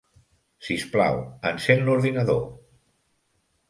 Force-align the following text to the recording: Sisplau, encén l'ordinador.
Sisplau, 0.67 1.21
encén 1.53 1.87
l'ordinador. 1.91 2.45